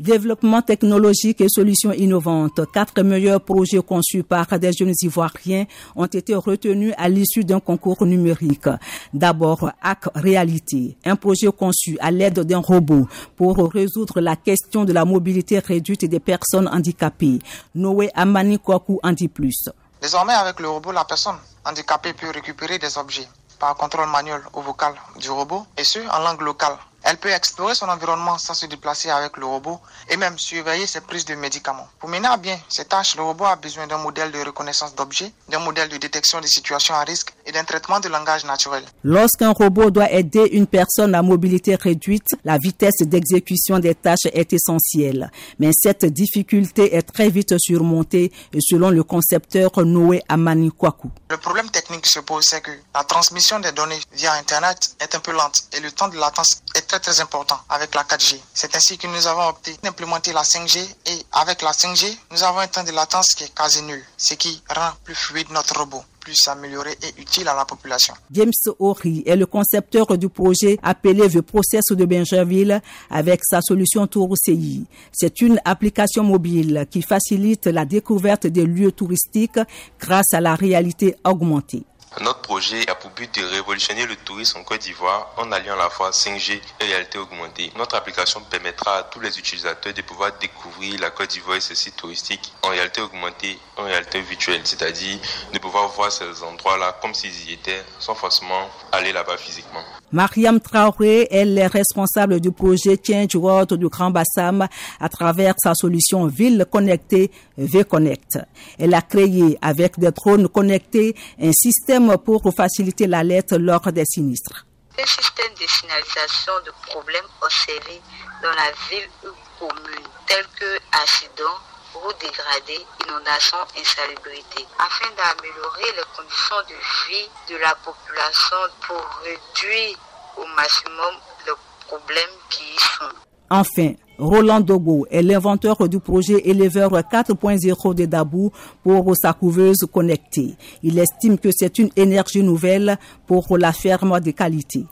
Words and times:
Développement 0.00 0.62
technologique 0.62 1.42
et 1.42 1.48
solutions 1.50 1.92
innovantes. 1.92 2.60
Quatre 2.72 3.02
meilleurs 3.02 3.42
projets 3.42 3.82
conçus 3.82 4.22
par 4.22 4.46
des 4.58 4.72
jeunes 4.72 4.94
ivoiriens 5.02 5.66
ont 5.94 6.06
été 6.06 6.34
retenus 6.34 6.94
à 6.96 7.06
l'issue 7.10 7.44
d'un 7.44 7.60
concours 7.60 8.06
numérique. 8.06 8.70
D'abord, 9.12 9.70
Hack 9.82 10.06
Réalité, 10.14 10.96
un 11.04 11.16
projet 11.16 11.48
conçu 11.48 11.98
à 12.00 12.10
l'aide 12.10 12.40
d'un 12.40 12.60
robot 12.60 13.06
pour 13.36 13.70
résoudre 13.70 14.22
la 14.22 14.36
question 14.36 14.86
de 14.86 14.94
la 14.94 15.04
mobilité 15.04 15.58
réduite 15.58 16.06
des 16.06 16.20
personnes 16.20 16.68
handicapées. 16.68 17.38
Noé 17.74 18.08
Amani 18.14 18.58
Kwaku 18.58 19.00
en 19.02 19.12
dit 19.12 19.28
plus. 19.28 19.68
Désormais, 20.00 20.32
avec 20.32 20.60
le 20.60 20.70
robot, 20.70 20.92
la 20.92 21.04
personne 21.04 21.36
handicapée 21.62 22.14
peut 22.14 22.30
récupérer 22.30 22.78
des 22.78 22.96
objets 22.96 23.28
par 23.58 23.76
contrôle 23.76 24.08
manuel 24.08 24.40
ou 24.54 24.62
vocal 24.62 24.94
du 25.20 25.28
robot 25.28 25.66
et 25.76 25.84
ce 25.84 25.98
en 25.98 26.24
langue 26.24 26.40
locale. 26.40 26.78
Elle 27.02 27.16
peut 27.16 27.30
explorer 27.30 27.74
son 27.74 27.88
environnement 27.88 28.38
sans 28.38 28.54
se 28.54 28.66
déplacer 28.66 29.10
avec 29.10 29.36
le 29.36 29.46
robot 29.46 29.80
et 30.08 30.16
même 30.16 30.38
surveiller 30.38 30.86
ses 30.86 31.00
prises 31.00 31.24
de 31.24 31.34
médicaments. 31.34 31.88
Pour 31.98 32.08
mener 32.08 32.28
à 32.28 32.36
bien 32.36 32.58
ces 32.68 32.84
tâches, 32.84 33.16
le 33.16 33.22
robot 33.22 33.46
a 33.46 33.56
besoin 33.56 33.86
d'un 33.86 33.98
modèle 33.98 34.30
de 34.30 34.38
reconnaissance 34.38 34.94
d'objets, 34.94 35.32
d'un 35.48 35.58
modèle 35.58 35.88
de 35.88 35.96
détection 35.96 36.40
des 36.40 36.48
situations 36.48 36.94
à 36.94 37.04
risque 37.04 37.32
et 37.46 37.52
d'un 37.52 37.64
traitement 37.64 38.00
de 38.00 38.08
langage 38.08 38.44
naturel. 38.44 38.84
Lorsqu'un 39.02 39.52
robot 39.52 39.90
doit 39.90 40.10
aider 40.10 40.50
une 40.52 40.66
personne 40.66 41.14
à 41.14 41.22
mobilité 41.22 41.74
réduite, 41.74 42.28
la 42.44 42.58
vitesse 42.58 43.00
d'exécution 43.00 43.78
des 43.78 43.94
tâches 43.94 44.26
est 44.32 44.52
essentielle. 44.52 45.30
Mais 45.58 45.70
cette 45.72 46.04
difficulté 46.04 46.94
est 46.94 47.02
très 47.02 47.30
vite 47.30 47.54
surmontée 47.58 48.30
selon 48.60 48.90
le 48.90 49.02
concepteur 49.04 49.70
Noé 49.84 50.22
Amani 50.28 50.70
Kwaku. 50.70 51.10
Le 51.30 51.36
problème 51.38 51.70
technique 51.70 52.06
se 52.06 52.20
pose, 52.20 52.44
c'est 52.46 52.60
que 52.60 52.70
la 52.94 53.04
transmission 53.04 53.58
des 53.60 53.72
données 53.72 54.00
via 54.12 54.32
Internet 54.34 54.96
est 55.00 55.14
un 55.14 55.20
peu 55.20 55.32
lente 55.32 55.62
et 55.76 55.80
le 55.80 55.90
temps 55.90 56.08
de 56.08 56.16
latence 56.16 56.62
est 56.74 56.89
très 56.90 56.98
très 56.98 57.20
important 57.20 57.56
avec 57.68 57.94
la 57.94 58.02
4G. 58.02 58.36
C'est 58.52 58.74
ainsi 58.74 58.98
que 58.98 59.06
nous 59.06 59.24
avons 59.28 59.46
opté 59.48 59.76
d'implémenter 59.80 60.32
la 60.32 60.42
5G 60.42 60.78
et 61.06 61.22
avec 61.30 61.62
la 61.62 61.70
5G, 61.70 62.16
nous 62.32 62.42
avons 62.42 62.58
un 62.58 62.66
temps 62.66 62.82
de 62.82 62.90
latence 62.90 63.28
qui 63.34 63.44
est 63.44 63.54
quasi 63.54 63.80
nul, 63.82 64.02
ce 64.16 64.34
qui 64.34 64.60
rend 64.68 64.90
plus 65.04 65.14
fluide 65.14 65.50
notre 65.52 65.78
robot 65.78 66.02
plus 66.18 66.36
amélioré 66.48 66.90
et 67.02 67.20
utile 67.20 67.48
à 67.48 67.54
la 67.54 67.64
population. 67.64 68.12
James 68.30 68.50
Ori 68.78 69.22
est 69.24 69.36
le 69.36 69.46
concepteur 69.46 70.18
du 70.18 70.28
projet 70.28 70.78
appelé 70.82 71.30
The 71.30 71.40
Process 71.40 71.84
de 71.92 72.04
Benjerville 72.04 72.82
avec 73.08 73.40
sa 73.42 73.62
solution 73.62 74.06
Tour 74.06 74.34
CI. 74.36 74.84
C'est 75.12 75.40
une 75.40 75.60
application 75.64 76.22
mobile 76.22 76.86
qui 76.90 77.00
facilite 77.00 77.66
la 77.68 77.86
découverte 77.86 78.46
des 78.46 78.66
lieux 78.66 78.92
touristiques 78.92 79.60
grâce 79.98 80.34
à 80.34 80.40
la 80.40 80.56
réalité 80.56 81.16
augmentée. 81.24 81.84
Notre 82.18 82.40
projet 82.40 82.90
a 82.90 82.96
pour 82.96 83.12
but 83.12 83.32
de 83.38 83.46
révolutionner 83.46 84.04
le 84.04 84.16
tourisme 84.16 84.58
en 84.58 84.64
Côte 84.64 84.80
d'Ivoire 84.80 85.32
en 85.36 85.52
alliant 85.52 85.74
à 85.74 85.84
la 85.84 85.90
fois 85.90 86.10
5G 86.10 86.60
et 86.80 86.84
réalité 86.84 87.18
augmentée. 87.18 87.70
Notre 87.78 87.94
application 87.94 88.40
permettra 88.50 88.96
à 88.96 89.02
tous 89.04 89.20
les 89.20 89.38
utilisateurs 89.38 89.94
de 89.94 90.02
pouvoir 90.02 90.32
découvrir 90.40 91.00
la 91.00 91.10
Côte 91.10 91.30
d'Ivoire 91.30 91.58
et 91.58 91.60
ses 91.60 91.76
sites 91.76 91.96
touristiques 91.96 92.52
en 92.64 92.70
réalité 92.70 93.00
augmentée, 93.00 93.56
en 93.76 93.84
réalité 93.84 94.20
virtuelle, 94.22 94.60
c'est-à-dire 94.64 95.18
de 95.54 95.58
pouvoir 95.60 95.86
voir 95.90 96.10
ces 96.10 96.42
endroits-là 96.42 96.98
comme 97.00 97.14
s'ils 97.14 97.48
y 97.48 97.52
étaient 97.52 97.84
sans 98.00 98.16
forcément 98.16 98.68
aller 98.90 99.12
là-bas 99.12 99.36
physiquement. 99.36 99.84
Mariam 100.10 100.58
Traoré, 100.58 101.28
elle 101.30 101.56
est 101.56 101.68
responsable 101.68 102.40
du 102.40 102.50
projet 102.50 102.98
Change 103.00 103.36
World 103.36 103.74
du 103.74 103.88
Grand 103.88 104.10
Bassam 104.10 104.66
à 104.98 105.08
travers 105.08 105.54
sa 105.62 105.74
solution 105.74 106.26
Ville 106.26 106.66
connectée 106.68 107.30
V-Connect. 107.56 108.40
Elle 108.80 108.94
a 108.94 109.02
créé 109.02 109.56
avec 109.62 110.00
des 110.00 110.10
drones 110.10 110.48
connectés 110.48 111.14
un 111.40 111.52
système 111.52 111.99
pour 112.24 112.42
faciliter 112.54 113.06
l'alerte 113.06 113.52
lors 113.52 113.92
des 113.92 114.04
sinistres. 114.04 114.66
Un 114.98 115.06
système 115.06 115.52
de 115.54 115.66
signalisation 115.66 116.52
de 116.66 116.72
problèmes 116.88 117.24
observés 117.40 118.00
dans 118.42 118.50
la 118.50 118.70
ville 118.88 119.08
ou 119.24 119.32
commune, 119.58 120.06
tels 120.26 120.46
que 120.58 120.78
accidents, 120.92 121.58
routes 121.94 122.20
dégradées, 122.20 122.84
inondations, 123.06 123.64
insalubrité, 123.78 124.66
afin 124.78 125.08
d'améliorer 125.16 125.92
les 125.96 126.06
conditions 126.16 126.60
de 126.68 126.76
vie 127.08 127.28
de 127.50 127.56
la 127.58 127.74
population 127.76 128.56
pour 128.86 129.02
réduire 129.22 129.98
au 130.36 130.46
maximum 130.56 131.14
les 131.46 131.52
problèmes 131.86 132.36
qui 132.50 132.64
y 132.64 132.78
sont. 132.78 133.14
Enfin, 133.50 133.94
Roland 134.20 134.60
Dogo 134.60 135.06
est 135.10 135.22
l'inventeur 135.22 135.88
du 135.88 135.98
projet 135.98 136.42
éleveur 136.44 136.90
4.0 136.90 137.94
de 137.94 138.04
Dabou 138.04 138.52
pour 138.82 139.16
sa 139.16 139.32
couveuse 139.32 139.86
connectée. 139.90 140.56
Il 140.82 140.98
estime 140.98 141.38
que 141.38 141.48
c'est 141.50 141.78
une 141.78 141.88
énergie 141.96 142.42
nouvelle 142.42 142.98
pour 143.26 143.56
la 143.56 143.72
ferme 143.72 144.20
de 144.20 144.30
qualité. 144.32 144.84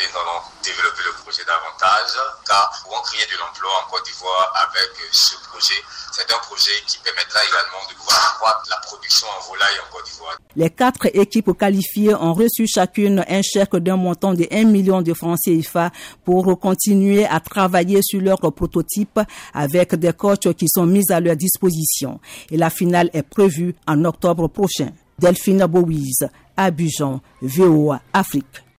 Nous 0.00 0.18
allons 0.18 0.40
développer 0.64 1.02
le 1.04 1.12
projet 1.22 1.44
davantage, 1.44 2.16
car 2.46 2.64
pouvons 2.82 3.02
créer 3.02 3.26
de 3.28 3.36
l'emploi 3.38 3.68
en 3.84 3.90
Côte 3.90 4.04
d'Ivoire 4.06 4.52
avec 4.56 4.88
ce 5.12 5.36
projet. 5.48 5.76
C'est 6.12 6.32
un 6.32 6.38
projet 6.38 6.72
qui 6.86 6.96
permettra 6.98 7.40
également 7.44 7.84
de 7.90 7.94
pouvoir 7.96 8.32
accroître 8.32 8.70
la 8.70 8.76
production 8.78 9.26
en 9.28 9.50
volaille 9.50 9.78
en 9.84 9.92
Côte 9.92 10.06
d'Ivoire. 10.06 10.38
Les 10.56 10.70
quatre 10.70 11.14
équipes 11.14 11.52
qualifiées 11.58 12.14
ont 12.14 12.32
reçu 12.32 12.66
chacune 12.66 13.22
un 13.28 13.42
chèque 13.42 13.76
d'un 13.76 13.96
montant 13.96 14.32
de 14.32 14.46
1 14.50 14.64
million 14.64 15.02
de 15.02 15.12
francs 15.12 15.38
CFA 15.44 15.90
pour 16.24 16.58
continuer 16.58 17.26
à 17.26 17.40
travailler 17.40 18.00
sur 18.02 18.22
leur 18.22 18.40
prototype 18.40 19.20
avec 19.52 19.94
des 19.96 20.14
coachs 20.14 20.54
qui 20.54 20.68
sont 20.68 20.86
mis 20.86 21.04
à 21.10 21.20
leur 21.20 21.36
disposition. 21.36 22.18
Et 22.50 22.56
la 22.56 22.70
finale 22.70 23.10
est 23.12 23.22
prévue 23.22 23.74
en 23.86 24.02
octobre 24.06 24.48
prochain. 24.48 24.88
Delphine 25.18 25.66
Bowies, 25.66 26.24
Abidjan, 26.56 27.20
VOA 27.42 28.00
Afrique. 28.14 28.62